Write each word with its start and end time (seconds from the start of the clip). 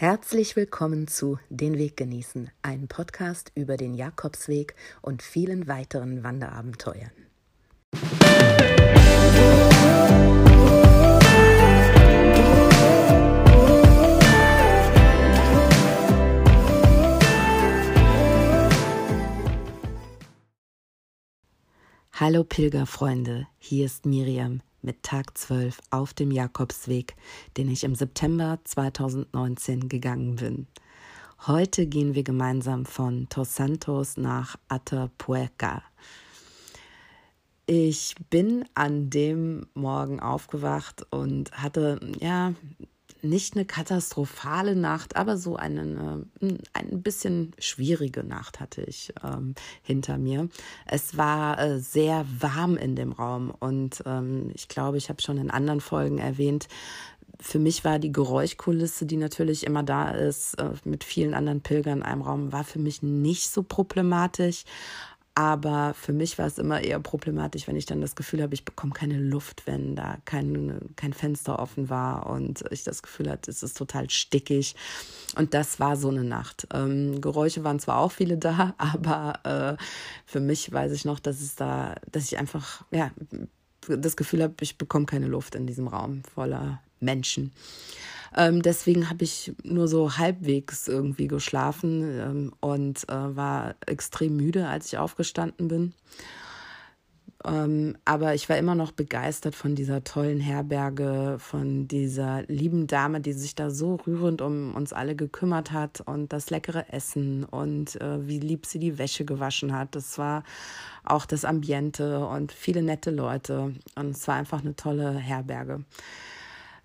Herzlich 0.00 0.56
willkommen 0.56 1.08
zu 1.08 1.38
Den 1.50 1.76
Weg 1.76 1.98
genießen, 1.98 2.50
ein 2.62 2.88
Podcast 2.88 3.52
über 3.54 3.76
den 3.76 3.92
Jakobsweg 3.92 4.74
und 5.02 5.20
vielen 5.22 5.68
weiteren 5.68 6.24
Wanderabenteuern. 6.24 7.10
Hallo 22.12 22.44
Pilgerfreunde, 22.44 23.48
hier 23.58 23.84
ist 23.84 24.06
Miriam 24.06 24.62
mit 24.82 25.02
Tag 25.02 25.36
12 25.36 25.78
auf 25.90 26.14
dem 26.14 26.30
Jakobsweg, 26.30 27.16
den 27.56 27.70
ich 27.70 27.84
im 27.84 27.94
September 27.94 28.58
2019 28.64 29.88
gegangen 29.88 30.36
bin. 30.36 30.66
Heute 31.46 31.86
gehen 31.86 32.14
wir 32.14 32.22
gemeinsam 32.22 32.84
von 32.84 33.28
Tos 33.28 33.56
Santos 33.56 34.16
nach 34.16 34.56
Atapuerca. 34.68 35.82
Ich 37.66 38.14
bin 38.30 38.64
an 38.74 39.10
dem 39.10 39.66
Morgen 39.74 40.20
aufgewacht 40.20 41.06
und 41.10 41.52
hatte 41.52 42.00
ja 42.18 42.52
nicht 43.22 43.54
eine 43.54 43.64
katastrophale 43.64 44.76
Nacht, 44.76 45.16
aber 45.16 45.36
so 45.36 45.56
eine, 45.56 45.82
eine 45.82 46.26
ein 46.72 47.02
bisschen 47.02 47.52
schwierige 47.58 48.24
Nacht 48.24 48.60
hatte 48.60 48.82
ich 48.82 49.12
ähm, 49.22 49.54
hinter 49.82 50.18
mir. 50.18 50.48
Es 50.86 51.16
war 51.16 51.58
äh, 51.58 51.78
sehr 51.78 52.24
warm 52.38 52.76
in 52.76 52.96
dem 52.96 53.12
Raum 53.12 53.52
und 53.58 54.02
ähm, 54.06 54.50
ich 54.54 54.68
glaube, 54.68 54.96
ich 54.96 55.08
habe 55.08 55.22
schon 55.22 55.38
in 55.38 55.50
anderen 55.50 55.80
Folgen 55.80 56.18
erwähnt, 56.18 56.68
für 57.40 57.58
mich 57.58 57.84
war 57.84 57.98
die 57.98 58.12
Geräuschkulisse, 58.12 59.06
die 59.06 59.16
natürlich 59.16 59.64
immer 59.64 59.82
da 59.82 60.10
ist, 60.10 60.54
äh, 60.54 60.72
mit 60.84 61.04
vielen 61.04 61.34
anderen 61.34 61.62
Pilgern 61.62 61.98
in 61.98 62.04
einem 62.04 62.22
Raum, 62.22 62.52
war 62.52 62.64
für 62.64 62.78
mich 62.78 63.02
nicht 63.02 63.50
so 63.50 63.62
problematisch. 63.62 64.64
Aber 65.34 65.94
für 65.94 66.12
mich 66.12 66.38
war 66.38 66.46
es 66.46 66.58
immer 66.58 66.80
eher 66.80 66.98
problematisch, 66.98 67.68
wenn 67.68 67.76
ich 67.76 67.86
dann 67.86 68.00
das 68.00 68.16
Gefühl 68.16 68.42
habe, 68.42 68.52
ich 68.54 68.64
bekomme 68.64 68.92
keine 68.92 69.18
Luft, 69.18 69.66
wenn 69.66 69.94
da 69.94 70.18
kein, 70.24 70.92
kein 70.96 71.12
Fenster 71.12 71.60
offen 71.60 71.88
war 71.88 72.28
und 72.28 72.64
ich 72.70 72.82
das 72.82 73.02
Gefühl 73.02 73.30
hatte, 73.30 73.50
es 73.50 73.62
ist 73.62 73.76
total 73.76 74.10
stickig. 74.10 74.74
Und 75.36 75.54
das 75.54 75.78
war 75.78 75.96
so 75.96 76.08
eine 76.08 76.24
Nacht. 76.24 76.66
Ähm, 76.74 77.20
Geräusche 77.20 77.62
waren 77.62 77.78
zwar 77.78 77.98
auch 77.98 78.12
viele 78.12 78.36
da, 78.38 78.74
aber 78.76 79.78
äh, 79.78 79.82
für 80.26 80.40
mich 80.40 80.72
weiß 80.72 80.92
ich 80.92 81.04
noch, 81.04 81.20
dass 81.20 81.40
es 81.40 81.54
da, 81.54 81.94
dass 82.10 82.24
ich 82.24 82.36
einfach, 82.36 82.84
ja, 82.90 83.12
das 83.88 84.16
Gefühl 84.16 84.42
habe, 84.42 84.54
ich 84.60 84.78
bekomme 84.78 85.06
keine 85.06 85.26
Luft 85.26 85.54
in 85.54 85.66
diesem 85.66 85.86
Raum 85.86 86.22
voller 86.34 86.82
Menschen. 86.98 87.52
Ähm, 88.36 88.62
deswegen 88.62 89.10
habe 89.10 89.24
ich 89.24 89.52
nur 89.64 89.88
so 89.88 90.16
halbwegs 90.16 90.86
irgendwie 90.88 91.28
geschlafen 91.28 92.02
ähm, 92.02 92.52
und 92.60 93.08
äh, 93.08 93.36
war 93.36 93.74
extrem 93.86 94.36
müde, 94.36 94.68
als 94.68 94.86
ich 94.86 94.98
aufgestanden 94.98 95.68
bin. 95.68 95.94
Ähm, 97.44 97.96
aber 98.04 98.34
ich 98.34 98.48
war 98.50 98.58
immer 98.58 98.74
noch 98.74 98.92
begeistert 98.92 99.54
von 99.54 99.74
dieser 99.74 100.04
tollen 100.04 100.40
Herberge, 100.40 101.36
von 101.38 101.88
dieser 101.88 102.42
lieben 102.48 102.86
Dame, 102.86 103.20
die 103.22 103.32
sich 103.32 103.54
da 103.54 103.70
so 103.70 103.94
rührend 103.94 104.42
um 104.42 104.74
uns 104.74 104.92
alle 104.92 105.16
gekümmert 105.16 105.72
hat 105.72 106.02
und 106.02 106.34
das 106.34 106.50
leckere 106.50 106.92
Essen 106.92 107.44
und 107.44 107.98
äh, 108.00 108.26
wie 108.28 108.40
lieb 108.40 108.66
sie 108.66 108.78
die 108.78 108.98
Wäsche 108.98 109.24
gewaschen 109.24 109.74
hat. 109.74 109.94
Das 109.94 110.18
war 110.18 110.44
auch 111.02 111.24
das 111.24 111.46
Ambiente 111.46 112.26
und 112.26 112.52
viele 112.52 112.82
nette 112.82 113.10
Leute 113.10 113.74
und 113.94 114.10
es 114.10 114.28
war 114.28 114.34
einfach 114.34 114.60
eine 114.60 114.76
tolle 114.76 115.14
Herberge. 115.14 115.84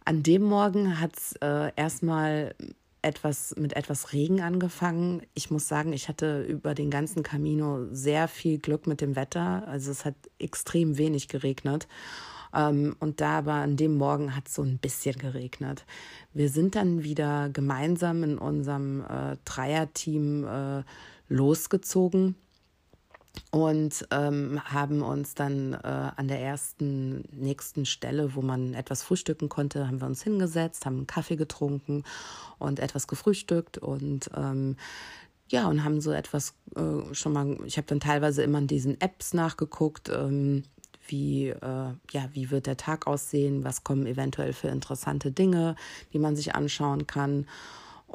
An 0.05 0.21
dem 0.21 0.43
Morgen 0.43 0.99
hat 0.99 1.17
es 1.17 1.35
äh, 1.41 1.71
erstmal 1.75 2.53
etwas 3.01 3.55
mit 3.57 3.73
etwas 3.73 4.13
Regen 4.13 4.39
angefangen. 4.39 5.23
Ich 5.33 5.49
muss 5.49 5.67
sagen, 5.67 5.93
ich 5.93 6.07
hatte 6.09 6.43
über 6.43 6.75
den 6.75 6.91
ganzen 6.91 7.23
Camino 7.23 7.87
sehr 7.91 8.27
viel 8.27 8.59
Glück 8.59 8.85
mit 8.85 9.01
dem 9.01 9.15
Wetter. 9.15 9.67
Also 9.67 9.89
es 9.89 10.05
hat 10.05 10.15
extrem 10.37 10.99
wenig 10.99 11.27
geregnet. 11.27 11.87
Ähm, 12.53 12.95
und 12.99 13.19
da 13.19 13.39
aber 13.39 13.53
an 13.53 13.77
dem 13.77 13.97
Morgen 13.97 14.35
hat 14.35 14.47
es 14.47 14.53
so 14.53 14.61
ein 14.61 14.77
bisschen 14.77 15.17
geregnet. 15.17 15.85
Wir 16.33 16.49
sind 16.49 16.75
dann 16.75 17.03
wieder 17.03 17.49
gemeinsam 17.49 18.23
in 18.23 18.37
unserem 18.37 19.01
äh, 19.01 19.37
Dreierteam 19.43 20.45
äh, 20.45 20.83
losgezogen 21.29 22.35
und 23.51 24.07
ähm, 24.11 24.61
haben 24.63 25.01
uns 25.01 25.33
dann 25.33 25.73
äh, 25.73 26.11
an 26.15 26.27
der 26.27 26.41
ersten 26.41 27.23
nächsten 27.31 27.85
Stelle, 27.85 28.35
wo 28.35 28.41
man 28.41 28.73
etwas 28.73 29.03
frühstücken 29.03 29.49
konnte, 29.49 29.87
haben 29.87 30.01
wir 30.01 30.07
uns 30.07 30.23
hingesetzt, 30.23 30.85
haben 30.85 30.97
einen 30.97 31.07
Kaffee 31.07 31.35
getrunken 31.35 32.03
und 32.59 32.79
etwas 32.79 33.07
gefrühstückt 33.07 33.77
und 33.77 34.29
ähm, 34.35 34.77
ja 35.49 35.67
und 35.67 35.83
haben 35.83 36.01
so 36.01 36.11
etwas 36.11 36.53
äh, 36.75 37.13
schon 37.13 37.33
mal. 37.33 37.57
Ich 37.65 37.77
habe 37.77 37.87
dann 37.87 37.99
teilweise 37.99 38.43
immer 38.43 38.59
in 38.59 38.67
diesen 38.67 38.99
Apps 38.99 39.33
nachgeguckt. 39.33 40.09
Ähm, 40.09 40.63
wie, 41.07 41.49
äh, 41.49 41.93
ja, 42.11 42.29
wie 42.33 42.49
wird 42.49 42.65
der 42.65 42.77
Tag 42.77 43.05
aussehen, 43.07 43.63
was 43.63 43.83
kommen 43.83 44.07
eventuell 44.07 44.53
für 44.53 44.69
interessante 44.69 45.31
Dinge, 45.31 45.75
die 46.13 46.19
man 46.19 46.35
sich 46.35 46.55
anschauen 46.55 47.05
kann. 47.05 47.45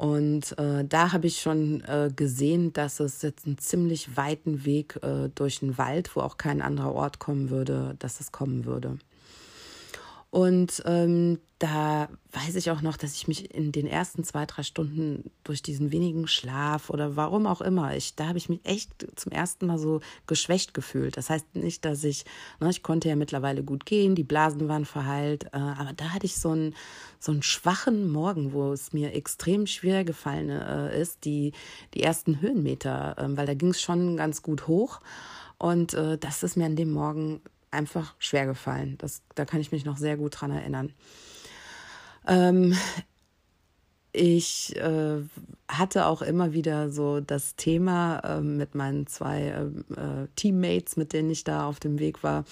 Und 0.01 0.57
äh, 0.57 0.83
da 0.83 1.11
habe 1.11 1.27
ich 1.27 1.41
schon 1.41 1.81
äh, 1.81 2.09
gesehen, 2.15 2.73
dass 2.73 2.99
es 2.99 3.21
jetzt 3.21 3.45
einen 3.45 3.59
ziemlich 3.59 4.17
weiten 4.17 4.65
Weg 4.65 4.97
äh, 5.03 5.29
durch 5.35 5.59
den 5.59 5.77
Wald, 5.77 6.15
wo 6.15 6.21
auch 6.21 6.37
kein 6.37 6.63
anderer 6.63 6.95
Ort 6.95 7.19
kommen 7.19 7.51
würde, 7.51 7.95
dass 7.99 8.19
es 8.19 8.31
kommen 8.31 8.65
würde. 8.65 8.97
Und 10.31 10.81
ähm, 10.85 11.39
da 11.59 12.07
weiß 12.31 12.55
ich 12.55 12.71
auch 12.71 12.81
noch, 12.81 12.95
dass 12.95 13.13
ich 13.15 13.27
mich 13.27 13.53
in 13.53 13.73
den 13.73 13.85
ersten 13.85 14.23
zwei, 14.23 14.45
drei 14.45 14.63
Stunden 14.63 15.29
durch 15.43 15.61
diesen 15.61 15.91
wenigen 15.91 16.25
Schlaf 16.25 16.89
oder 16.89 17.17
warum 17.17 17.45
auch 17.45 17.59
immer, 17.59 17.97
ich, 17.97 18.15
da 18.15 18.27
habe 18.27 18.37
ich 18.37 18.47
mich 18.47 18.61
echt 18.63 19.07
zum 19.17 19.33
ersten 19.33 19.67
Mal 19.67 19.77
so 19.77 19.99
geschwächt 20.27 20.73
gefühlt. 20.73 21.17
Das 21.17 21.29
heißt 21.29 21.53
nicht, 21.55 21.83
dass 21.83 22.05
ich, 22.05 22.23
ne, 22.61 22.69
ich 22.69 22.81
konnte 22.81 23.09
ja 23.09 23.17
mittlerweile 23.17 23.61
gut 23.61 23.85
gehen, 23.85 24.15
die 24.15 24.23
Blasen 24.23 24.69
waren 24.69 24.85
verheilt, 24.85 25.47
äh, 25.51 25.57
aber 25.57 25.91
da 25.93 26.13
hatte 26.13 26.25
ich 26.25 26.37
so 26.37 26.51
einen, 26.51 26.75
so 27.19 27.33
einen 27.33 27.43
schwachen 27.43 28.09
Morgen, 28.09 28.53
wo 28.53 28.71
es 28.71 28.93
mir 28.93 29.13
extrem 29.13 29.67
schwer 29.67 30.05
gefallen 30.05 30.49
äh, 30.49 30.99
ist, 30.99 31.25
die, 31.25 31.51
die 31.93 32.03
ersten 32.03 32.39
Höhenmeter, 32.39 33.17
äh, 33.17 33.37
weil 33.37 33.47
da 33.47 33.53
ging 33.53 33.71
es 33.71 33.81
schon 33.81 34.15
ganz 34.15 34.41
gut 34.41 34.67
hoch. 34.67 35.01
Und 35.57 35.93
äh, 35.93 36.17
das 36.17 36.41
ist 36.41 36.55
mir 36.55 36.65
an 36.65 36.77
dem 36.77 36.93
Morgen 36.93 37.41
einfach 37.71 38.15
schwer 38.19 38.45
gefallen. 38.45 38.97
Das, 38.97 39.21
da 39.35 39.45
kann 39.45 39.61
ich 39.61 39.71
mich 39.71 39.85
noch 39.85 39.97
sehr 39.97 40.17
gut 40.17 40.39
dran 40.39 40.51
erinnern. 40.51 40.93
Ähm, 42.27 42.75
ich 44.13 44.75
äh, 44.75 45.21
hatte 45.69 46.05
auch 46.05 46.21
immer 46.21 46.51
wieder 46.51 46.89
so 46.89 47.21
das 47.21 47.55
Thema 47.55 48.19
äh, 48.19 48.41
mit 48.41 48.75
meinen 48.75 49.07
zwei 49.07 49.43
äh, 49.43 49.63
äh, 49.93 50.27
Teammates, 50.35 50.97
mit 50.97 51.13
denen 51.13 51.29
ich 51.29 51.45
da 51.45 51.65
auf 51.65 51.79
dem 51.79 51.97
Weg 51.97 52.21
war, 52.21 52.43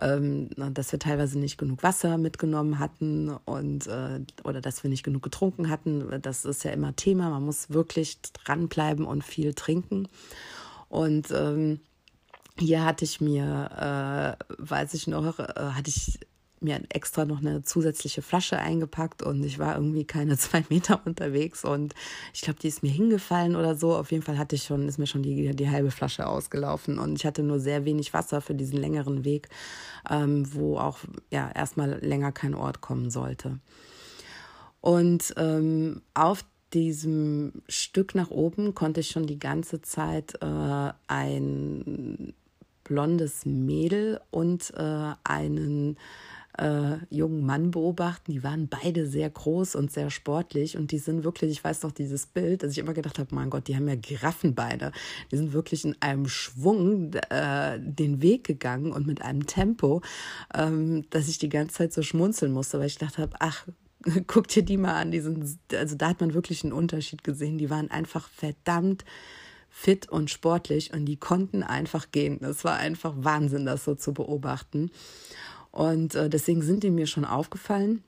ähm, 0.00 0.50
dass 0.56 0.90
wir 0.90 0.98
teilweise 0.98 1.38
nicht 1.38 1.58
genug 1.58 1.84
Wasser 1.84 2.18
mitgenommen 2.18 2.80
hatten 2.80 3.30
und 3.44 3.86
äh, 3.86 4.20
oder 4.42 4.60
dass 4.60 4.82
wir 4.82 4.90
nicht 4.90 5.04
genug 5.04 5.22
getrunken 5.22 5.70
hatten. 5.70 6.20
Das 6.22 6.44
ist 6.44 6.64
ja 6.64 6.72
immer 6.72 6.96
Thema. 6.96 7.30
Man 7.30 7.44
muss 7.44 7.70
wirklich 7.70 8.20
dranbleiben 8.22 9.04
und 9.04 9.22
viel 9.22 9.54
trinken. 9.54 10.08
Und 10.88 11.30
ähm, 11.30 11.80
hier 12.58 12.84
hatte 12.84 13.04
ich 13.04 13.20
mir, 13.20 14.36
äh, 14.38 14.44
weiß 14.58 14.94
ich 14.94 15.06
noch, 15.06 15.38
äh, 15.38 15.44
hatte 15.44 15.88
ich 15.88 16.18
mir 16.60 16.80
extra 16.88 17.24
noch 17.24 17.40
eine 17.40 17.62
zusätzliche 17.62 18.22
Flasche 18.22 18.58
eingepackt 18.58 19.22
und 19.22 19.44
ich 19.44 19.58
war 19.58 19.74
irgendwie 19.74 20.04
keine 20.04 20.36
zwei 20.38 20.64
Meter 20.68 21.00
unterwegs 21.04 21.64
und 21.64 21.94
ich 22.32 22.42
glaube, 22.42 22.58
die 22.60 22.68
ist 22.68 22.82
mir 22.82 22.90
hingefallen 22.90 23.56
oder 23.56 23.74
so. 23.74 23.94
Auf 23.94 24.10
jeden 24.10 24.22
Fall 24.22 24.38
hatte 24.38 24.56
ich 24.56 24.64
schon, 24.64 24.88
ist 24.88 24.98
mir 24.98 25.06
schon 25.06 25.22
die, 25.22 25.54
die 25.54 25.70
halbe 25.70 25.90
Flasche 25.90 26.26
ausgelaufen 26.26 26.98
und 26.98 27.16
ich 27.16 27.26
hatte 27.26 27.42
nur 27.42 27.60
sehr 27.60 27.84
wenig 27.84 28.14
Wasser 28.14 28.40
für 28.40 28.54
diesen 28.54 28.78
längeren 28.78 29.24
Weg, 29.24 29.48
ähm, 30.10 30.52
wo 30.54 30.78
auch 30.78 30.98
ja 31.30 31.50
erstmal 31.50 31.98
länger 32.04 32.32
kein 32.32 32.54
Ort 32.54 32.80
kommen 32.80 33.10
sollte. 33.10 33.58
Und 34.80 35.34
ähm, 35.36 36.02
auf 36.14 36.44
diesem 36.72 37.62
Stück 37.68 38.14
nach 38.14 38.30
oben 38.30 38.74
konnte 38.74 39.00
ich 39.00 39.08
schon 39.08 39.26
die 39.26 39.38
ganze 39.38 39.82
Zeit 39.82 40.34
äh, 40.42 40.92
ein 41.06 42.34
blondes 42.86 43.44
Mädel 43.44 44.20
und 44.30 44.72
äh, 44.76 45.12
einen 45.24 45.96
äh, 46.58 46.96
jungen 47.10 47.44
Mann 47.44 47.70
beobachten. 47.70 48.32
Die 48.32 48.42
waren 48.42 48.68
beide 48.68 49.06
sehr 49.06 49.28
groß 49.28 49.74
und 49.74 49.92
sehr 49.92 50.10
sportlich 50.10 50.76
und 50.76 50.92
die 50.92 50.98
sind 50.98 51.24
wirklich, 51.24 51.50
ich 51.50 51.64
weiß 51.64 51.82
noch 51.82 51.92
dieses 51.92 52.26
Bild, 52.26 52.62
dass 52.62 52.72
ich 52.72 52.78
immer 52.78 52.94
gedacht 52.94 53.18
habe, 53.18 53.34
mein 53.34 53.50
Gott, 53.50 53.68
die 53.68 53.76
haben 53.76 53.88
ja 53.88 53.96
Giraffenbeine. 53.96 54.92
Die 55.30 55.36
sind 55.36 55.52
wirklich 55.52 55.84
in 55.84 55.96
einem 56.00 56.28
Schwung 56.28 57.12
äh, 57.12 57.78
den 57.78 58.22
Weg 58.22 58.44
gegangen 58.44 58.92
und 58.92 59.06
mit 59.06 59.22
einem 59.22 59.46
Tempo, 59.46 60.02
ähm, 60.54 61.04
dass 61.10 61.28
ich 61.28 61.38
die 61.38 61.48
ganze 61.48 61.74
Zeit 61.74 61.92
so 61.92 62.02
schmunzeln 62.02 62.52
musste, 62.52 62.78
weil 62.78 62.86
ich 62.86 62.98
gedacht 62.98 63.18
habe, 63.18 63.36
ach, 63.40 63.66
guck 64.26 64.48
dir 64.48 64.62
die 64.62 64.76
mal 64.76 64.94
an, 64.94 65.10
die 65.10 65.20
sind, 65.20 65.58
also 65.74 65.96
da 65.96 66.10
hat 66.10 66.20
man 66.20 66.34
wirklich 66.34 66.62
einen 66.62 66.72
Unterschied 66.72 67.24
gesehen. 67.24 67.58
Die 67.58 67.70
waren 67.70 67.90
einfach 67.90 68.28
verdammt 68.28 69.04
fit 69.78 70.08
und 70.08 70.30
sportlich 70.30 70.94
und 70.94 71.04
die 71.04 71.18
konnten 71.18 71.62
einfach 71.62 72.10
gehen. 72.10 72.38
Das 72.40 72.64
war 72.64 72.76
einfach 72.76 73.12
Wahnsinn, 73.14 73.66
das 73.66 73.84
so 73.84 73.94
zu 73.94 74.14
beobachten. 74.14 74.90
Und 75.70 76.14
äh, 76.14 76.30
deswegen 76.30 76.62
sind 76.62 76.82
die 76.82 76.90
mir 76.90 77.06
schon 77.06 77.26
aufgefallen. 77.26 78.02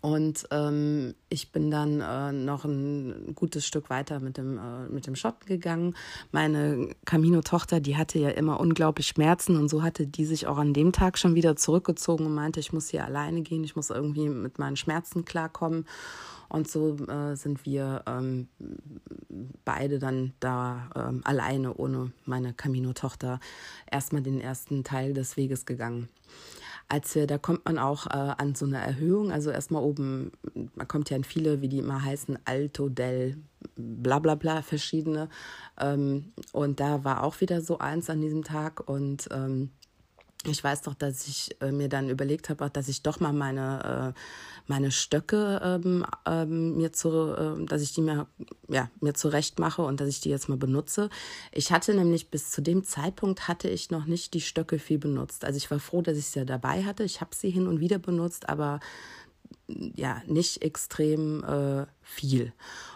Und 0.00 0.48
ähm, 0.50 1.14
ich 1.28 1.52
bin 1.52 1.70
dann 1.70 2.00
äh, 2.00 2.32
noch 2.32 2.64
ein 2.64 3.32
gutes 3.36 3.64
Stück 3.64 3.90
weiter 3.90 4.18
mit 4.18 4.38
dem, 4.38 4.58
äh, 4.58 4.88
mit 4.88 5.06
dem 5.06 5.14
Schotten 5.14 5.46
gegangen. 5.46 5.94
Meine 6.32 6.88
Camino-Tochter, 7.04 7.78
die 7.78 7.96
hatte 7.96 8.18
ja 8.18 8.30
immer 8.30 8.58
unglaublich 8.58 9.06
Schmerzen 9.06 9.56
und 9.56 9.68
so 9.68 9.84
hatte 9.84 10.08
die 10.08 10.24
sich 10.24 10.48
auch 10.48 10.58
an 10.58 10.74
dem 10.74 10.90
Tag 10.90 11.16
schon 11.16 11.36
wieder 11.36 11.54
zurückgezogen 11.54 12.26
und 12.26 12.34
meinte, 12.34 12.58
ich 12.58 12.72
muss 12.72 12.88
hier 12.88 13.04
alleine 13.04 13.42
gehen, 13.42 13.62
ich 13.62 13.76
muss 13.76 13.90
irgendwie 13.90 14.28
mit 14.28 14.58
meinen 14.58 14.76
Schmerzen 14.76 15.24
klarkommen. 15.24 15.86
Und 16.52 16.68
so 16.68 16.96
äh, 17.06 17.34
sind 17.34 17.64
wir 17.64 18.02
ähm, 18.06 18.46
beide 19.64 19.98
dann 19.98 20.34
da 20.38 20.90
ähm, 20.94 21.22
alleine 21.24 21.72
ohne 21.72 22.12
meine 22.26 22.52
Camino-Tochter 22.52 23.40
erstmal 23.90 24.20
den 24.20 24.38
ersten 24.38 24.84
Teil 24.84 25.14
des 25.14 25.38
Weges 25.38 25.64
gegangen. 25.64 26.10
Als 26.88 27.14
wir, 27.14 27.26
da 27.26 27.38
kommt 27.38 27.64
man 27.64 27.78
auch 27.78 28.06
äh, 28.06 28.34
an 28.36 28.54
so 28.54 28.66
eine 28.66 28.76
Erhöhung, 28.76 29.32
also 29.32 29.50
erstmal 29.50 29.82
oben, 29.82 30.30
man 30.74 30.86
kommt 30.86 31.08
ja 31.08 31.16
in 31.16 31.24
viele, 31.24 31.62
wie 31.62 31.68
die 31.68 31.78
immer 31.78 32.04
heißen, 32.04 32.38
Alto 32.44 32.90
del, 32.90 33.38
bla 33.76 34.18
bla 34.18 34.34
bla, 34.34 34.60
verschiedene. 34.60 35.30
Ähm, 35.80 36.34
und 36.52 36.80
da 36.80 37.02
war 37.02 37.24
auch 37.24 37.40
wieder 37.40 37.62
so 37.62 37.78
eins 37.78 38.10
an 38.10 38.20
diesem 38.20 38.44
Tag 38.44 38.86
und 38.90 39.26
ähm, 39.32 39.70
ich 40.44 40.62
weiß 40.62 40.82
doch, 40.82 40.94
dass 40.94 41.26
ich 41.28 41.56
äh, 41.60 41.70
mir 41.70 41.88
dann 41.88 42.08
überlegt 42.08 42.48
habe, 42.48 42.68
dass 42.70 42.88
ich 42.88 43.02
doch 43.02 43.20
mal 43.20 43.32
meine, 43.32 44.14
äh, 44.14 44.20
meine 44.66 44.90
Stöcke 44.90 45.60
ähm, 45.62 46.04
ähm, 46.26 46.76
mir 46.76 46.92
zu, 46.92 47.34
äh, 47.34 47.64
dass 47.64 47.82
ich 47.82 47.92
die 47.92 48.00
mir, 48.00 48.26
ja, 48.68 48.90
mir 49.00 49.14
zurecht 49.14 49.58
mache 49.58 49.82
und 49.82 50.00
dass 50.00 50.08
ich 50.08 50.20
die 50.20 50.30
jetzt 50.30 50.48
mal 50.48 50.58
benutze. 50.58 51.10
Ich 51.52 51.70
hatte 51.70 51.94
nämlich 51.94 52.30
bis 52.30 52.50
zu 52.50 52.60
dem 52.60 52.82
Zeitpunkt 52.84 53.46
hatte 53.46 53.68
ich 53.68 53.90
noch 53.90 54.06
nicht 54.06 54.34
die 54.34 54.40
Stöcke 54.40 54.78
viel 54.78 54.98
benutzt. 54.98 55.44
Also 55.44 55.56
ich 55.56 55.70
war 55.70 55.78
froh, 55.78 56.02
dass 56.02 56.18
ich 56.18 56.26
sie 56.26 56.44
dabei 56.44 56.84
hatte. 56.84 57.04
Ich 57.04 57.20
habe 57.20 57.34
sie 57.34 57.50
hin 57.50 57.68
und 57.68 57.80
wieder 57.80 57.98
benutzt, 57.98 58.48
aber 58.48 58.80
ja, 59.68 60.22
nicht 60.26 60.62
extrem 60.62 61.44
äh, 61.44 61.86
viel. 62.02 62.52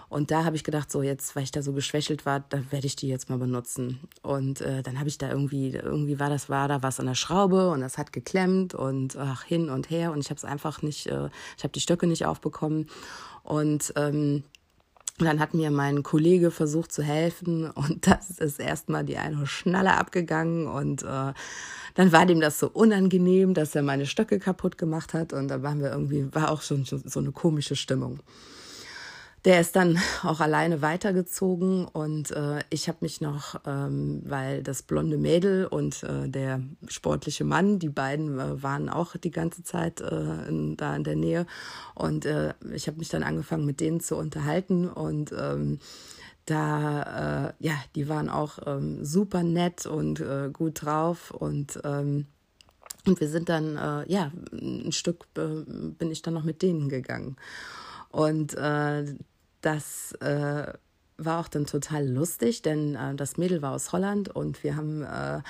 Und 0.08 0.30
da 0.30 0.44
habe 0.44 0.56
ich 0.56 0.64
gedacht, 0.64 0.90
so 0.90 1.02
jetzt, 1.02 1.34
weil 1.34 1.42
ich 1.42 1.50
da 1.50 1.62
so 1.62 1.72
geschwächelt 1.72 2.26
war, 2.26 2.40
da 2.40 2.60
werde 2.70 2.86
ich 2.86 2.96
die 2.96 3.08
jetzt 3.08 3.28
mal 3.28 3.38
benutzen. 3.38 4.00
Und 4.22 4.60
äh, 4.60 4.82
dann 4.82 4.98
habe 4.98 5.08
ich 5.08 5.18
da 5.18 5.30
irgendwie, 5.30 5.70
irgendwie 5.70 6.20
war 6.20 6.30
das, 6.30 6.48
war 6.48 6.68
da 6.68 6.82
was 6.82 7.00
an 7.00 7.06
der 7.06 7.14
Schraube 7.14 7.70
und 7.70 7.80
das 7.80 7.98
hat 7.98 8.12
geklemmt 8.12 8.74
und 8.74 9.16
ach, 9.16 9.42
hin 9.42 9.68
und 9.68 9.90
her 9.90 10.12
und 10.12 10.20
ich 10.20 10.30
habe 10.30 10.38
es 10.38 10.44
einfach 10.44 10.82
nicht, 10.82 11.06
äh, 11.06 11.28
ich 11.56 11.64
habe 11.64 11.72
die 11.72 11.80
Stöcke 11.80 12.06
nicht 12.06 12.24
aufbekommen. 12.24 12.88
Und 13.42 13.92
ähm, 13.96 14.44
dann 15.18 15.40
hat 15.40 15.54
mir 15.54 15.70
mein 15.70 16.02
Kollege 16.02 16.50
versucht 16.50 16.92
zu 16.92 17.02
helfen 17.02 17.70
und 17.70 18.06
das 18.06 18.30
ist 18.30 18.60
erstmal 18.60 19.04
die 19.04 19.16
eine 19.16 19.46
Schnalle 19.46 19.94
abgegangen 19.94 20.68
und 20.68 21.02
äh, 21.02 21.32
dann 21.94 22.12
war 22.12 22.26
dem 22.26 22.40
das 22.40 22.58
so 22.58 22.68
unangenehm, 22.68 23.54
dass 23.54 23.74
er 23.74 23.82
meine 23.82 24.06
Stöcke 24.06 24.38
kaputt 24.38 24.78
gemacht 24.78 25.14
hat 25.14 25.32
und 25.32 25.48
da 25.48 25.62
waren 25.62 25.80
wir 25.80 25.90
irgendwie, 25.90 26.32
war 26.34 26.50
auch 26.50 26.62
schon 26.62 26.84
so 26.84 27.18
eine 27.18 27.32
komische 27.32 27.74
Stimmung 27.74 28.20
der 29.46 29.60
ist 29.60 29.76
dann 29.76 29.98
auch 30.24 30.40
alleine 30.40 30.82
weitergezogen 30.82 31.86
und 31.86 32.32
äh, 32.32 32.60
ich 32.68 32.88
habe 32.88 32.98
mich 33.00 33.20
noch, 33.22 33.60
ähm, 33.64 34.22
weil 34.26 34.62
das 34.62 34.82
blonde 34.82 35.16
Mädel 35.16 35.66
und 35.66 36.02
äh, 36.02 36.28
der 36.28 36.60
sportliche 36.88 37.44
Mann, 37.44 37.78
die 37.78 37.88
beiden 37.88 38.38
äh, 38.38 38.62
waren 38.62 38.90
auch 38.90 39.16
die 39.16 39.30
ganze 39.30 39.62
Zeit 39.62 40.00
äh, 40.00 40.48
in, 40.48 40.76
da 40.76 40.94
in 40.94 41.04
der 41.04 41.16
Nähe 41.16 41.46
und 41.94 42.26
äh, 42.26 42.52
ich 42.74 42.88
habe 42.88 42.98
mich 42.98 43.08
dann 43.08 43.22
angefangen 43.22 43.64
mit 43.64 43.80
denen 43.80 44.00
zu 44.00 44.16
unterhalten 44.16 44.88
und 44.88 45.32
ähm, 45.32 45.78
da, 46.44 47.48
äh, 47.48 47.52
ja, 47.58 47.74
die 47.94 48.08
waren 48.08 48.28
auch 48.28 48.58
ähm, 48.66 49.04
super 49.04 49.42
nett 49.42 49.86
und 49.86 50.22
gut 50.52 50.82
drauf 50.82 51.32
und 51.32 51.80
ähm, 51.82 52.26
und 53.04 53.20
wir 53.20 53.28
sind 53.28 53.48
dann, 53.48 53.76
äh, 53.76 54.12
ja, 54.12 54.32
ein 54.52 54.90
Stück 54.90 55.26
äh, 55.36 55.62
bin 55.98 56.10
ich 56.10 56.22
dann 56.22 56.34
noch 56.34 56.42
mit 56.42 56.62
denen 56.62 56.88
gegangen. 56.88 57.36
Und 58.10 58.54
äh, 58.54 59.04
das 59.66 60.12
äh, 60.20 60.72
war 61.18 61.40
auch 61.40 61.48
dann 61.48 61.66
total 61.66 62.06
lustig, 62.08 62.62
denn 62.62 62.94
äh, 62.94 63.14
das 63.14 63.36
Mädel 63.36 63.62
war 63.62 63.72
aus 63.72 63.92
Holland 63.92 64.28
und 64.28 64.62
wir 64.62 64.76
haben 64.76 65.02
äh, 65.02 65.40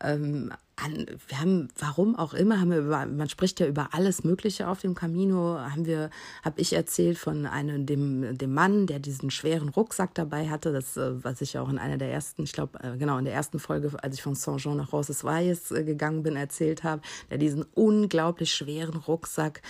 ähm, 0.00 0.52
an, 0.76 1.06
wir 1.28 1.38
haben, 1.38 1.68
warum 1.78 2.16
auch 2.16 2.34
immer, 2.34 2.58
haben 2.58 2.70
wir 2.70 2.78
über, 2.78 3.06
man 3.06 3.28
spricht 3.28 3.60
ja 3.60 3.66
über 3.66 3.90
alles 3.92 4.24
Mögliche 4.24 4.68
auf 4.68 4.80
dem 4.80 4.94
Camino, 4.94 5.58
haben 5.58 5.86
wir, 5.86 6.10
habe 6.42 6.60
ich 6.60 6.72
erzählt 6.72 7.18
von 7.18 7.46
einem, 7.46 7.86
dem, 7.86 8.36
dem 8.36 8.54
Mann, 8.54 8.86
der 8.86 8.98
diesen 8.98 9.30
schweren 9.30 9.68
Rucksack 9.68 10.14
dabei 10.14 10.48
hatte, 10.48 10.72
das, 10.72 10.96
äh, 10.96 11.22
was 11.22 11.40
ich 11.40 11.58
auch 11.58 11.68
in 11.68 11.78
einer 11.78 11.98
der 11.98 12.10
ersten, 12.10 12.42
ich 12.42 12.52
glaube, 12.52 12.80
äh, 12.82 12.96
genau, 12.96 13.18
in 13.18 13.26
der 13.26 13.34
ersten 13.34 13.58
Folge, 13.58 13.92
als 14.02 14.16
ich 14.16 14.22
von 14.22 14.34
Saint-Jean 14.34 14.76
nach 14.76 14.92
Roncesvalles 14.92 15.70
äh, 15.70 15.84
gegangen 15.84 16.22
bin, 16.22 16.36
erzählt 16.36 16.84
habe, 16.84 17.02
der 17.30 17.38
diesen 17.38 17.64
unglaublich 17.74 18.52
schweren 18.52 18.96
Rucksack 18.96 19.62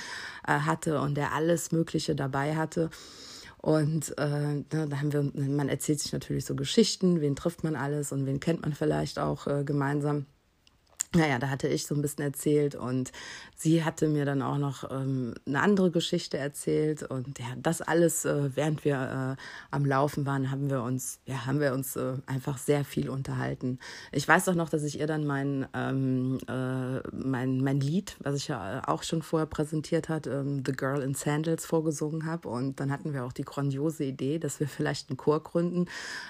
hatte 0.44 1.00
und 1.00 1.16
der 1.16 1.32
alles 1.32 1.72
Mögliche 1.72 2.14
dabei 2.14 2.56
hatte. 2.56 2.90
Und 3.62 4.18
äh, 4.18 4.64
da 4.68 4.90
haben 4.90 5.12
wir, 5.12 5.22
man 5.22 5.68
erzählt 5.68 6.00
sich 6.00 6.12
natürlich 6.12 6.44
so 6.44 6.56
Geschichten, 6.56 7.20
wen 7.20 7.36
trifft 7.36 7.62
man 7.62 7.76
alles 7.76 8.10
und 8.10 8.26
wen 8.26 8.40
kennt 8.40 8.62
man 8.62 8.72
vielleicht 8.72 9.20
auch 9.20 9.46
äh, 9.46 9.62
gemeinsam 9.62 10.26
naja, 11.14 11.38
da 11.38 11.48
hatte 11.48 11.68
ich 11.68 11.86
so 11.86 11.94
ein 11.94 12.02
bisschen 12.02 12.24
erzählt 12.24 12.74
und 12.74 13.12
sie 13.54 13.84
hatte 13.84 14.08
mir 14.08 14.24
dann 14.24 14.40
auch 14.40 14.58
noch 14.58 14.90
ähm, 14.90 15.34
eine 15.46 15.60
andere 15.60 15.90
Geschichte 15.90 16.38
erzählt 16.38 17.02
und 17.02 17.38
ja, 17.38 17.46
das 17.56 17.82
alles, 17.82 18.24
äh, 18.24 18.50
während 18.54 18.84
wir 18.84 19.36
äh, 19.38 19.42
am 19.70 19.84
Laufen 19.84 20.24
waren, 20.24 20.50
haben 20.50 20.70
wir 20.70 20.82
uns, 20.82 21.20
ja, 21.26 21.46
haben 21.46 21.60
wir 21.60 21.74
uns 21.74 21.96
äh, 21.96 22.14
einfach 22.26 22.58
sehr 22.58 22.84
viel 22.84 23.10
unterhalten. 23.10 23.78
Ich 24.10 24.26
weiß 24.26 24.48
auch 24.48 24.54
noch, 24.54 24.70
dass 24.70 24.84
ich 24.84 24.98
ihr 25.00 25.06
dann 25.06 25.26
mein, 25.26 25.66
ähm, 25.74 26.38
äh, 26.48 27.00
mein, 27.12 27.62
mein 27.62 27.80
Lied, 27.80 28.16
was 28.20 28.36
ich 28.36 28.48
ja 28.48 28.78
äh, 28.78 28.82
auch 28.86 29.02
schon 29.02 29.22
vorher 29.22 29.46
präsentiert 29.46 30.08
hat, 30.08 30.26
ähm, 30.26 30.62
The 30.64 30.72
Girl 30.72 31.02
in 31.02 31.14
Sandals 31.14 31.66
vorgesungen 31.66 32.24
habe 32.24 32.48
und 32.48 32.80
dann 32.80 32.90
hatten 32.90 33.12
wir 33.12 33.24
auch 33.24 33.32
die 33.32 33.44
grandiose 33.44 34.04
Idee, 34.04 34.38
dass 34.38 34.60
wir 34.60 34.68
vielleicht 34.68 35.10
einen 35.10 35.18
Chor 35.18 35.42
gründen 35.42 35.86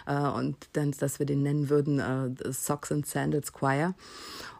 äh, 0.06 0.16
und 0.16 0.56
dann, 0.72 0.90
dass 0.92 1.18
wir 1.18 1.26
den 1.26 1.42
nennen 1.42 1.68
würden 1.68 2.02
Socks 2.50 2.90
and 2.90 3.06
Sandals 3.06 3.52
Choir. 3.52 3.94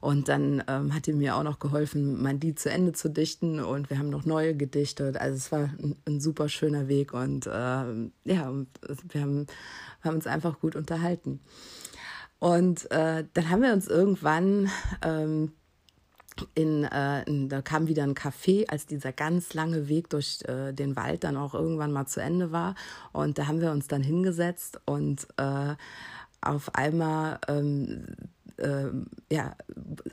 Und 0.01 0.12
dann 0.20 0.62
ähm, 0.69 0.94
hat 0.94 1.09
er 1.09 1.14
mir 1.14 1.37
auch 1.37 1.43
noch 1.43 1.59
geholfen, 1.59 2.23
mein 2.23 2.41
Lied 2.41 2.59
zu 2.59 2.70
Ende 2.70 2.93
zu 2.93 3.09
dichten 3.09 3.61
und 3.61 3.91
wir 3.91 3.99
haben 3.99 4.11
noch 4.11 4.25
neue 4.25 4.56
gedichtet. 4.56 5.17
Also 5.17 5.37
es 5.37 5.53
war 5.53 5.70
ein, 5.82 5.97
ein 6.06 6.20
super 6.20 6.49
schöner 6.49 6.88
Weg 6.88 7.12
und 7.12 7.47
äh, 7.47 7.50
ja, 7.50 8.12
wir 8.25 9.20
haben, 9.20 9.47
haben 10.03 10.14
uns 10.14 10.26
einfach 10.26 10.61
gut 10.61 10.76
unterhalten. 10.76 11.41
Und 12.38 12.91
äh, 12.91 13.25
dann 13.35 13.50
haben 13.50 13.62
wir 13.62 13.73
uns 13.73 13.87
irgendwann 13.87 14.69
ähm, 15.03 15.53
in, 16.55 16.85
äh, 16.85 17.23
in, 17.25 17.49
da 17.49 17.62
kam 17.62 17.87
wieder 17.87 18.03
ein 18.03 18.14
Café, 18.14 18.69
als 18.69 18.87
dieser 18.87 19.12
ganz 19.12 19.55
lange 19.55 19.88
Weg 19.88 20.11
durch 20.11 20.41
äh, 20.49 20.73
den 20.73 20.97
Wald 20.97 21.25
dann 21.25 21.37
auch 21.37 21.55
irgendwann 21.55 21.93
mal 21.93 22.06
zu 22.06 22.20
Ende 22.20 22.53
war. 22.53 22.75
Und 23.12 23.38
da 23.38 23.47
haben 23.47 23.61
wir 23.61 23.70
uns 23.70 23.88
dann 23.88 24.03
hingesetzt 24.03 24.81
und 24.87 25.28
äh, 25.37 25.75
auf 26.40 26.75
einmal 26.75 27.38
ähm, 27.49 28.07
äh, 28.59 28.87
ja, 29.30 29.56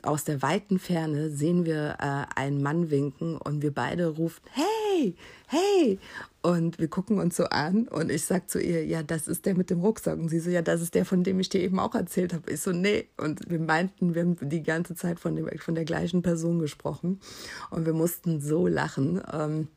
aus 0.02 0.24
der 0.24 0.42
weiten 0.42 0.78
Ferne 0.78 1.30
sehen 1.30 1.64
wir 1.64 1.96
äh, 1.98 2.38
einen 2.38 2.62
Mann 2.62 2.90
winken 2.90 3.36
und 3.36 3.62
wir 3.62 3.72
beide 3.72 4.08
rufen, 4.08 4.42
hey, 4.52 5.14
hey. 5.46 5.98
Und 6.42 6.78
wir 6.78 6.88
gucken 6.88 7.18
uns 7.18 7.36
so 7.36 7.44
an 7.44 7.86
und 7.88 8.10
ich 8.10 8.24
sag 8.24 8.48
zu 8.50 8.60
ihr, 8.60 8.84
ja, 8.86 9.02
das 9.02 9.28
ist 9.28 9.44
der 9.44 9.54
mit 9.54 9.68
dem 9.68 9.80
Rucksack. 9.80 10.18
Und 10.18 10.28
sie 10.30 10.40
so, 10.40 10.50
ja, 10.50 10.62
das 10.62 10.80
ist 10.80 10.94
der, 10.94 11.04
von 11.04 11.22
dem 11.22 11.38
ich 11.38 11.50
dir 11.50 11.60
eben 11.60 11.78
auch 11.78 11.94
erzählt 11.94 12.32
habe. 12.32 12.50
Ich 12.50 12.62
so, 12.62 12.72
nee. 12.72 13.08
Und 13.18 13.50
wir 13.50 13.58
meinten, 13.58 14.14
wir 14.14 14.22
haben 14.22 14.36
die 14.40 14.62
ganze 14.62 14.94
Zeit 14.94 15.20
von, 15.20 15.36
dem, 15.36 15.48
von 15.58 15.74
der 15.74 15.84
gleichen 15.84 16.22
Person 16.22 16.58
gesprochen. 16.58 17.20
Und 17.70 17.84
wir 17.84 17.92
mussten 17.92 18.40
so 18.40 18.66
lachen. 18.66 19.20
Ähm, 19.32 19.68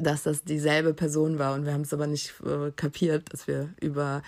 dass 0.00 0.24
das 0.24 0.42
dieselbe 0.42 0.94
Person 0.94 1.38
war 1.38 1.54
und 1.54 1.64
wir 1.64 1.72
haben 1.72 1.82
es 1.82 1.92
aber 1.92 2.06
nicht 2.06 2.34
äh, 2.44 2.72
kapiert, 2.72 3.32
dass 3.32 3.46
wir 3.46 3.70
über 3.80 4.22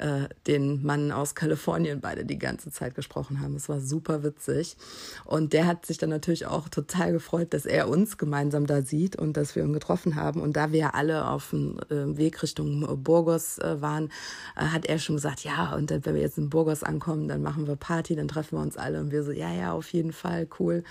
äh, 0.00 0.28
den 0.46 0.82
Mann 0.82 1.12
aus 1.12 1.34
Kalifornien 1.34 2.00
beide 2.00 2.24
die 2.24 2.38
ganze 2.38 2.70
Zeit 2.70 2.94
gesprochen 2.94 3.40
haben. 3.40 3.54
Es 3.54 3.68
war 3.68 3.80
super 3.80 4.22
witzig. 4.22 4.76
Und 5.24 5.52
der 5.52 5.66
hat 5.66 5.84
sich 5.84 5.98
dann 5.98 6.10
natürlich 6.10 6.46
auch 6.46 6.68
total 6.68 7.12
gefreut, 7.12 7.52
dass 7.52 7.66
er 7.66 7.88
uns 7.88 8.16
gemeinsam 8.16 8.66
da 8.66 8.80
sieht 8.80 9.16
und 9.16 9.36
dass 9.36 9.54
wir 9.54 9.62
ihn 9.62 9.74
getroffen 9.74 10.16
haben. 10.16 10.40
Und 10.40 10.56
da 10.56 10.72
wir 10.72 10.94
alle 10.94 11.28
auf 11.28 11.50
dem 11.50 11.78
äh, 11.90 12.16
Weg 12.16 12.42
Richtung 12.42 13.02
Burgos 13.04 13.58
äh, 13.58 13.80
waren, 13.82 14.10
äh, 14.56 14.62
hat 14.62 14.86
er 14.86 14.98
schon 14.98 15.16
gesagt, 15.16 15.44
ja, 15.44 15.74
und 15.74 15.90
wenn 15.90 16.14
wir 16.14 16.22
jetzt 16.22 16.38
in 16.38 16.48
Burgos 16.48 16.82
ankommen, 16.82 17.28
dann 17.28 17.42
machen 17.42 17.66
wir 17.66 17.76
Party, 17.76 18.16
dann 18.16 18.28
treffen 18.28 18.56
wir 18.56 18.62
uns 18.62 18.78
alle. 18.78 19.00
Und 19.00 19.12
wir 19.12 19.22
so, 19.22 19.32
ja, 19.32 19.52
ja, 19.52 19.72
auf 19.72 19.92
jeden 19.92 20.12
Fall, 20.12 20.48
cool. 20.58 20.82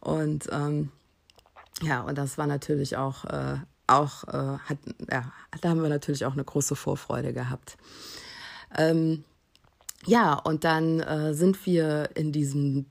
Und 0.00 0.48
ähm, 0.52 0.90
ja, 1.82 2.02
und 2.02 2.16
das 2.16 2.38
war 2.38 2.46
natürlich 2.46 2.96
auch, 2.96 3.24
äh, 3.24 3.56
auch 3.88 4.24
äh, 4.28 4.58
hat, 4.58 4.78
ja, 5.10 5.32
da 5.60 5.68
haben 5.68 5.82
wir 5.82 5.88
natürlich 5.88 6.24
auch 6.24 6.34
eine 6.34 6.44
große 6.44 6.76
Vorfreude 6.76 7.32
gehabt. 7.32 7.76
Ähm, 8.76 9.24
ja, 10.06 10.34
und 10.34 10.64
dann 10.64 11.00
äh, 11.00 11.34
sind 11.34 11.64
wir 11.66 12.10
in 12.14 12.32
diesem 12.32 12.86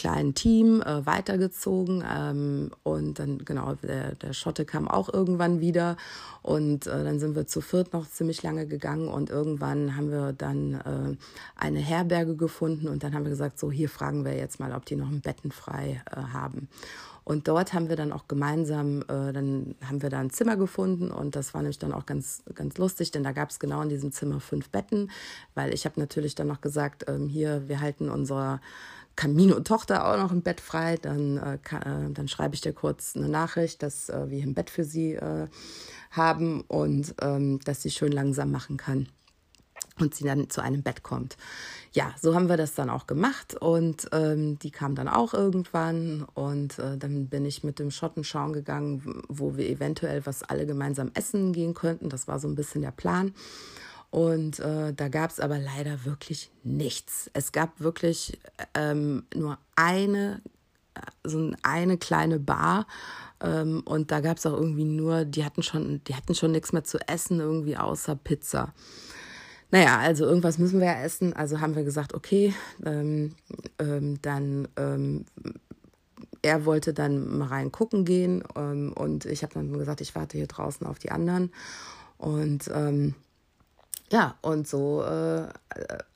kleinen 0.00 0.34
Team 0.34 0.80
äh, 0.80 1.04
weitergezogen 1.04 2.02
ähm, 2.10 2.70
und 2.84 3.18
dann 3.18 3.44
genau 3.44 3.74
der, 3.74 4.14
der 4.14 4.32
Schotte 4.32 4.64
kam 4.64 4.88
auch 4.88 5.12
irgendwann 5.12 5.60
wieder 5.60 5.98
und 6.40 6.86
äh, 6.86 7.04
dann 7.04 7.20
sind 7.20 7.36
wir 7.36 7.46
zu 7.46 7.60
viert 7.60 7.92
noch 7.92 8.08
ziemlich 8.08 8.42
lange 8.42 8.66
gegangen 8.66 9.08
und 9.08 9.28
irgendwann 9.28 9.96
haben 9.96 10.10
wir 10.10 10.32
dann 10.32 10.74
äh, 10.74 11.16
eine 11.54 11.80
Herberge 11.80 12.34
gefunden 12.34 12.88
und 12.88 13.04
dann 13.04 13.12
haben 13.12 13.24
wir 13.24 13.30
gesagt 13.30 13.58
so 13.58 13.70
hier 13.70 13.90
fragen 13.90 14.24
wir 14.24 14.34
jetzt 14.34 14.58
mal 14.58 14.72
ob 14.72 14.86
die 14.86 14.96
noch 14.96 15.10
ein 15.10 15.20
Betten 15.20 15.52
frei 15.52 16.02
äh, 16.10 16.16
haben. 16.32 16.68
Und 17.22 17.46
dort 17.46 17.74
haben 17.74 17.88
wir 17.88 17.96
dann 17.96 18.12
auch 18.12 18.26
gemeinsam, 18.26 19.02
äh, 19.02 19.32
dann 19.32 19.74
haben 19.86 20.02
wir 20.02 20.08
da 20.08 20.18
ein 20.18 20.30
Zimmer 20.30 20.56
gefunden 20.56 21.10
und 21.10 21.36
das 21.36 21.52
war 21.54 21.60
nämlich 21.60 21.78
dann 21.78 21.92
auch 21.92 22.06
ganz, 22.06 22.42
ganz 22.54 22.78
lustig, 22.78 23.10
denn 23.10 23.22
da 23.22 23.32
gab 23.32 23.50
es 23.50 23.58
genau 23.58 23.82
in 23.82 23.90
diesem 23.90 24.10
Zimmer 24.10 24.40
fünf 24.40 24.70
Betten, 24.70 25.10
weil 25.54 25.74
ich 25.74 25.84
habe 25.84 26.00
natürlich 26.00 26.34
dann 26.34 26.48
noch 26.48 26.60
gesagt, 26.60 27.04
ähm, 27.08 27.28
hier, 27.28 27.68
wir 27.68 27.80
halten 27.80 28.08
unserer 29.10 29.16
Camino-Tochter 29.16 30.06
auch 30.06 30.16
noch 30.16 30.32
ein 30.32 30.42
Bett 30.42 30.60
frei, 30.60 30.96
dann, 30.96 31.36
äh, 31.36 31.58
kann, 31.62 31.82
äh, 31.82 32.12
dann 32.12 32.28
schreibe 32.28 32.54
ich 32.54 32.60
dir 32.60 32.72
kurz 32.72 33.16
eine 33.16 33.28
Nachricht, 33.28 33.82
dass 33.82 34.08
äh, 34.08 34.30
wir 34.30 34.42
ein 34.42 34.54
Bett 34.54 34.70
für 34.70 34.84
sie 34.84 35.14
äh, 35.14 35.48
haben 36.10 36.62
und 36.62 37.14
ähm, 37.20 37.60
dass 37.64 37.82
sie 37.82 37.90
schön 37.90 38.12
langsam 38.12 38.50
machen 38.50 38.76
kann 38.76 39.08
und 39.98 40.14
sie 40.14 40.24
dann 40.24 40.48
zu 40.48 40.62
einem 40.62 40.82
Bett 40.82 41.02
kommt. 41.02 41.36
Ja, 41.92 42.14
so 42.20 42.34
haben 42.34 42.48
wir 42.48 42.56
das 42.56 42.74
dann 42.74 42.90
auch 42.90 43.06
gemacht 43.06 43.54
und 43.54 44.08
ähm, 44.12 44.58
die 44.58 44.70
kam 44.70 44.94
dann 44.94 45.08
auch 45.08 45.34
irgendwann 45.34 46.26
und 46.34 46.78
äh, 46.78 46.96
dann 46.96 47.28
bin 47.28 47.44
ich 47.44 47.64
mit 47.64 47.78
dem 47.78 47.90
Schotten 47.90 48.24
schauen 48.24 48.52
gegangen, 48.52 49.22
wo 49.28 49.56
wir 49.56 49.68
eventuell 49.68 50.24
was 50.24 50.42
alle 50.42 50.66
gemeinsam 50.66 51.10
essen 51.14 51.52
gehen 51.52 51.74
könnten. 51.74 52.08
Das 52.08 52.28
war 52.28 52.38
so 52.38 52.48
ein 52.48 52.54
bisschen 52.54 52.82
der 52.82 52.92
Plan. 52.92 53.34
Und 54.10 54.58
äh, 54.58 54.92
da 54.92 55.08
gab 55.08 55.30
es 55.30 55.38
aber 55.38 55.58
leider 55.58 56.04
wirklich 56.04 56.50
nichts. 56.64 57.30
Es 57.32 57.52
gab 57.52 57.80
wirklich 57.80 58.40
ähm, 58.74 59.24
nur 59.34 59.58
eine, 59.76 60.42
so 61.22 61.52
eine 61.62 61.96
kleine 61.96 62.40
Bar. 62.40 62.86
Ähm, 63.40 63.82
und 63.84 64.10
da 64.10 64.20
gab 64.20 64.38
es 64.38 64.46
auch 64.46 64.52
irgendwie 64.52 64.84
nur, 64.84 65.24
die 65.24 65.44
hatten 65.44 65.62
schon, 65.62 66.02
die 66.04 66.14
hatten 66.14 66.34
schon 66.34 66.52
nichts 66.52 66.72
mehr 66.72 66.84
zu 66.84 66.98
essen, 67.08 67.38
irgendwie 67.38 67.76
außer 67.76 68.16
Pizza. 68.16 68.74
Naja, 69.70 69.98
also 69.98 70.24
irgendwas 70.24 70.58
müssen 70.58 70.80
wir 70.80 70.88
ja 70.88 71.02
essen. 71.02 71.32
Also 71.32 71.60
haben 71.60 71.76
wir 71.76 71.84
gesagt, 71.84 72.12
okay, 72.12 72.52
ähm, 72.84 73.36
ähm, 73.78 74.20
dann 74.22 74.66
ähm, 74.76 75.24
er 76.42 76.64
wollte 76.64 76.92
dann 76.92 77.38
mal 77.38 77.48
rein 77.48 77.70
gucken 77.70 78.04
gehen 78.04 78.42
ähm, 78.56 78.92
und 78.94 79.26
ich 79.26 79.42
habe 79.42 79.54
dann 79.54 79.72
gesagt, 79.72 80.00
ich 80.00 80.14
warte 80.14 80.38
hier 80.38 80.46
draußen 80.46 80.86
auf 80.86 80.98
die 80.98 81.10
anderen. 81.10 81.52
Und 82.18 82.70
ähm, 82.74 83.14
ja, 84.12 84.36
und 84.42 84.66
so 84.66 85.02
äh, 85.02 85.46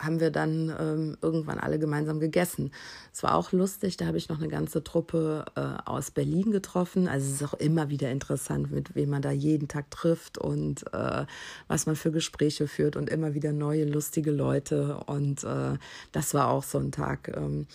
haben 0.01 0.19
wir 0.19 0.33
dann 0.33 0.75
ähm, 0.81 1.17
irgendwann 1.23 1.59
alle 1.59 1.79
gemeinsam 1.79 2.19
gegessen. 2.19 2.73
Es 3.13 3.23
war 3.23 3.37
auch 3.37 3.53
lustig, 3.53 3.97
da 3.97 4.07
habe 4.07 4.19
ich 4.19 4.29
noch 4.29 4.39
eine 4.39 4.49
ganze 4.49 4.83
Truppe 4.83 5.45
äh, 5.55 5.61
aus 5.85 6.11
Berlin 6.11 6.51
getroffen. 6.51 7.07
Also 7.07 7.27
es 7.27 7.41
ist 7.41 7.49
auch 7.49 7.55
immer 7.55 7.91
wieder 7.91 8.11
interessant, 8.11 8.73
mit 8.73 8.97
wem 8.97 9.11
man 9.11 9.23
da 9.23 9.31
jeden 9.31 9.69
Tag 9.69 9.93
trifft 9.93 10.39
und 10.39 10.93
äh, 10.93 11.25
was 11.69 11.87
man 11.87 11.95
für 11.95 12.11
Gespräche 12.11 12.67
führt 12.67 12.97
und 12.97 13.11
immer 13.11 13.35
wieder 13.35 13.53
neue, 13.53 13.85
lustige 13.85 14.33
Leute. 14.33 14.99
Und 15.07 15.45
äh, 15.45 15.79
das 16.11 16.35
war 16.35 16.49
auch 16.49 16.65
so 16.65 16.79
ein 16.79 16.91
Tag. 16.91 17.33
Ähm, 17.37 17.69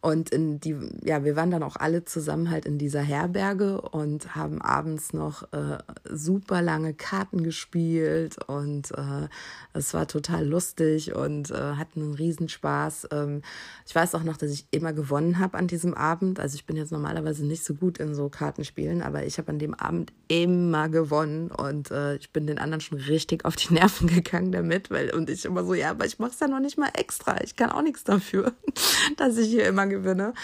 und 0.00 0.30
in 0.30 0.60
die, 0.60 0.76
ja, 1.02 1.24
wir 1.24 1.34
waren 1.34 1.50
dann 1.50 1.64
auch 1.64 1.74
alle 1.74 2.04
zusammen 2.04 2.50
halt 2.50 2.66
in 2.66 2.78
dieser 2.78 3.00
Herberge 3.00 3.80
und 3.80 4.36
haben 4.36 4.62
abends 4.62 5.12
noch 5.12 5.52
äh, 5.52 5.78
super 6.08 6.62
lange 6.62 6.94
Karten 6.94 7.42
gespielt 7.42 8.36
und 8.46 8.92
äh, 8.92 9.28
es 9.72 9.94
war 9.94 10.06
total 10.06 10.46
lustig 10.46 11.16
und 11.16 11.50
äh, 11.50 11.54
hatten 11.54 12.02
einen 12.02 12.14
Riesenspaß. 12.14 13.08
Ähm, 13.10 13.42
ich 13.86 13.94
weiß 13.94 14.14
auch 14.14 14.22
noch, 14.22 14.36
dass 14.36 14.52
ich 14.52 14.66
immer 14.70 14.92
gewonnen 14.92 15.40
habe 15.40 15.58
an 15.58 15.66
diesem 15.66 15.94
Abend. 15.94 16.38
Also 16.38 16.54
ich 16.54 16.64
bin 16.64 16.76
jetzt 16.76 16.92
normalerweise 16.92 17.44
nicht 17.44 17.64
so 17.64 17.74
gut 17.74 17.98
in 17.98 18.14
so 18.14 18.28
Kartenspielen, 18.28 19.02
aber 19.02 19.24
ich 19.24 19.38
habe 19.38 19.50
an 19.50 19.58
dem 19.58 19.74
Abend 19.74 20.12
immer 20.28 20.88
gewonnen 20.88 21.50
und 21.50 21.90
äh, 21.90 22.16
ich 22.16 22.30
bin 22.32 22.46
den 22.46 22.58
anderen 22.58 22.80
schon 22.80 22.98
richtig 22.98 23.44
auf 23.44 23.56
die 23.56 23.74
Nerven 23.74 24.06
gegangen 24.06 24.52
damit, 24.52 24.92
weil 24.92 25.12
und 25.12 25.28
ich 25.28 25.44
immer 25.44 25.64
so, 25.64 25.74
ja, 25.74 25.90
aber 25.90 26.06
ich 26.06 26.20
mache 26.20 26.30
es 26.30 26.40
ja 26.40 26.46
noch 26.46 26.60
nicht 26.60 26.78
mal 26.78 26.90
extra. 26.94 27.42
Ich 27.42 27.56
kann 27.56 27.70
auch 27.70 27.82
nichts 27.82 28.04
dafür, 28.04 28.52
dass 29.16 29.36
ich 29.36 29.48
hier 29.48 29.66
immer 29.66 29.87
gewinne. 29.88 30.34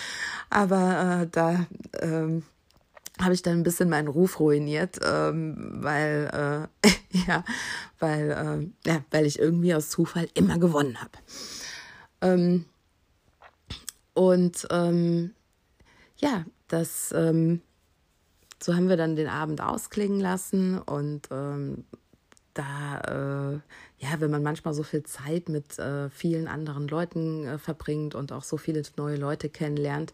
Aber 0.50 1.22
äh, 1.22 1.28
da 1.30 1.66
ähm, 2.00 2.42
habe 3.20 3.34
ich 3.34 3.42
dann 3.42 3.58
ein 3.58 3.62
bisschen 3.62 3.88
meinen 3.88 4.08
Ruf 4.08 4.40
ruiniert, 4.40 4.98
ähm, 5.04 5.56
weil 5.82 6.68
äh, 6.82 6.88
ja, 7.26 7.44
weil 7.98 8.30
äh, 8.30 8.90
ja, 8.90 9.04
weil 9.10 9.26
ich 9.26 9.38
irgendwie 9.38 9.74
aus 9.74 9.90
Zufall 9.90 10.28
immer 10.34 10.58
gewonnen 10.58 11.00
habe. 11.00 11.18
Ähm, 12.20 12.64
und 14.14 14.66
ähm, 14.70 15.34
ja, 16.16 16.44
das 16.68 17.12
ähm, 17.16 17.60
so 18.62 18.74
haben 18.74 18.88
wir 18.88 18.96
dann 18.96 19.16
den 19.16 19.28
Abend 19.28 19.60
ausklingen 19.60 20.20
lassen 20.20 20.78
und 20.78 21.28
ähm, 21.30 21.84
da, 22.54 23.00
äh, 23.00 24.04
ja, 24.04 24.20
wenn 24.20 24.30
man 24.30 24.42
manchmal 24.42 24.74
so 24.74 24.82
viel 24.82 25.02
Zeit 25.02 25.48
mit 25.48 25.78
äh, 25.78 26.08
vielen 26.08 26.48
anderen 26.48 26.88
Leuten 26.88 27.46
äh, 27.46 27.58
verbringt 27.58 28.14
und 28.14 28.32
auch 28.32 28.44
so 28.44 28.56
viele 28.56 28.82
neue 28.96 29.16
Leute 29.16 29.48
kennenlernt, 29.48 30.12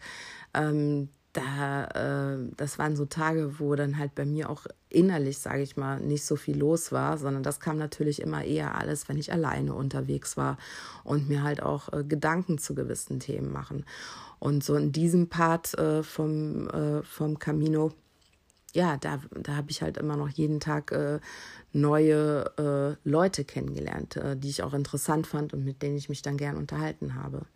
ähm, 0.55 1.11
da, 1.33 1.85
äh, 1.85 2.39
das 2.57 2.79
waren 2.79 2.97
so 2.97 3.05
Tage, 3.05 3.61
wo 3.61 3.77
dann 3.77 3.99
halt 3.99 4.17
bei 4.17 4.25
mir 4.25 4.51
auch 4.51 4.67
innerlich, 4.89 5.39
sage 5.39 5.63
ich 5.63 5.77
mal, 5.77 6.01
nicht 6.01 6.25
so 6.25 6.35
viel 6.35 6.59
los 6.59 6.91
war, 6.91 7.19
sondern 7.19 7.45
das 7.45 7.61
kam 7.61 7.77
natürlich 7.77 8.21
immer 8.21 8.43
eher 8.43 8.77
alles, 8.77 9.09
wenn 9.09 9.17
ich 9.17 9.33
alleine 9.33 9.75
unterwegs 9.75 10.37
war 10.37 10.59
und 11.05 11.29
mir 11.29 11.45
halt 11.45 11.63
auch 11.63 11.93
äh, 11.93 12.03
Gedanken 12.03 12.59
zu 12.59 12.75
gewissen 12.75 13.21
Themen 13.21 13.53
machen. 13.53 13.85
Und 14.41 14.65
so 14.65 14.75
in 14.75 14.91
diesem 14.91 15.29
Part 15.29 15.79
äh, 15.79 16.03
vom, 16.03 16.69
vom 17.05 17.39
Camino 17.39 17.93
ja, 18.75 18.97
da, 18.97 19.21
da 19.31 19.57
habe 19.57 19.71
ich 19.71 19.83
halt 19.83 19.97
immer 19.99 20.17
noch 20.17 20.29
jeden 20.29 20.61
Tag 20.61 20.93
äh, 20.93 21.21
neue 21.73 22.45
äh, 22.59 23.09
Leute 23.09 23.45
kennengelernt, 23.45 24.17
äh, 24.17 24.37
die 24.37 24.49
ich 24.49 24.63
auch 24.63 24.75
interessant 24.75 25.27
fand 25.27 25.53
und 25.55 25.65
mit 25.65 25.83
denen 25.83 25.97
ich 25.97 26.09
mich 26.09 26.23
dann 26.23 26.37
gern 26.37 26.57
unterhalten 26.57 27.15
habe. 27.15 27.47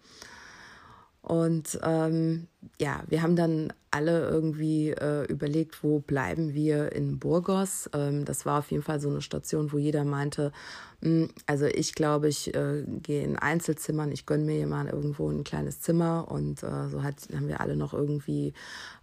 Und 1.25 1.79
ähm, 1.83 2.49
ja, 2.79 3.03
wir 3.09 3.23
haben 3.23 3.35
dann 3.35 3.73
alle 3.91 4.29
irgendwie 4.29 4.91
äh, 4.91 5.25
überlegt, 5.25 5.83
wo 5.83 6.01
bleiben 6.01 6.53
wir 6.53 6.93
in 6.93 7.19
Burgos. 7.19 7.89
Ähm, 7.95 8.27
das 8.27 8.45
war 8.45 8.59
auf 8.59 8.71
jeden 8.71 8.83
Fall 8.83 9.01
so 9.01 9.09
eine 9.09 9.23
Station, 9.23 9.73
wo 9.73 9.79
jeder 9.79 10.05
meinte, 10.05 10.53
mh, 11.01 11.09
hm, 11.09 11.29
also 11.47 11.65
ich 11.65 11.95
glaube, 11.95 12.29
ich 12.29 12.55
äh, 12.55 12.85
gehe 13.03 13.25
in 13.25 13.37
Einzelzimmern, 13.37 14.13
ich 14.13 14.27
gönne 14.27 14.45
mir 14.45 14.67
mal 14.67 14.87
irgendwo 14.87 15.31
ein 15.31 15.45
kleines 15.45 15.81
Zimmer 15.81 16.31
und 16.31 16.63
äh, 16.63 16.89
so 16.91 17.03
hat, 17.03 17.29
haben 17.35 17.49
wir 17.49 17.63
alle 17.63 17.77
noch 17.77 17.95
irgendwie 17.95 18.53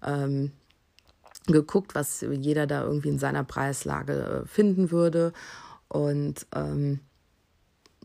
ähm, 0.06 0.52
geguckt, 1.48 1.96
was 1.96 2.22
jeder 2.22 2.68
da 2.68 2.84
irgendwie 2.84 3.10
in 3.10 3.20
seiner 3.20 3.44
Preislage 3.44 4.44
äh, 4.44 4.48
finden 4.48 4.92
würde. 4.92 5.34
Und 5.88 6.48
ähm, 6.56 7.00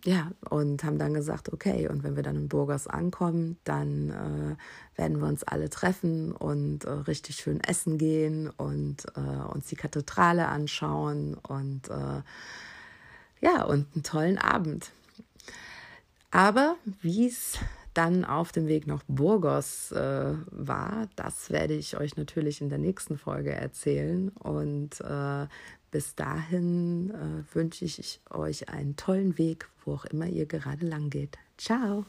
ja, 0.04 0.30
und 0.50 0.84
haben 0.84 0.98
dann 0.98 1.14
gesagt, 1.14 1.52
okay, 1.52 1.88
und 1.88 2.04
wenn 2.04 2.14
wir 2.14 2.22
dann 2.22 2.36
in 2.36 2.48
Burgos 2.48 2.86
ankommen, 2.86 3.58
dann 3.64 4.10
äh, 4.10 4.98
werden 4.98 5.20
wir 5.20 5.26
uns 5.26 5.42
alle 5.42 5.68
treffen 5.68 6.32
und 6.32 6.84
äh, 6.84 6.90
richtig 6.90 7.36
schön 7.36 7.60
essen 7.60 7.98
gehen 7.98 8.48
und 8.48 9.04
äh, 9.16 9.52
uns 9.52 9.66
die 9.66 9.76
Kathedrale 9.76 10.46
anschauen 10.46 11.34
und 11.34 11.90
äh, 11.90 12.22
ja, 13.40 13.64
und 13.64 13.86
einen 13.94 14.02
tollen 14.04 14.38
Abend. 14.38 14.92
Aber 16.30 16.76
wie 17.02 17.26
es 17.26 17.58
dann 17.96 18.24
auf 18.24 18.52
dem 18.52 18.66
Weg 18.68 18.86
nach 18.86 19.02
Burgos 19.08 19.90
äh, 19.92 20.34
war, 20.50 21.08
das 21.16 21.50
werde 21.50 21.74
ich 21.74 21.96
euch 21.96 22.16
natürlich 22.16 22.60
in 22.60 22.68
der 22.68 22.78
nächsten 22.78 23.16
Folge 23.16 23.52
erzählen. 23.52 24.28
Und 24.30 25.00
äh, 25.00 25.46
bis 25.90 26.14
dahin 26.14 27.10
äh, 27.10 27.54
wünsche 27.54 27.84
ich 27.86 28.20
euch 28.30 28.68
einen 28.68 28.96
tollen 28.96 29.38
Weg, 29.38 29.68
wo 29.84 29.94
auch 29.94 30.04
immer 30.04 30.26
ihr 30.26 30.46
gerade 30.46 30.86
lang 30.86 31.08
geht. 31.10 31.38
Ciao! 31.56 32.04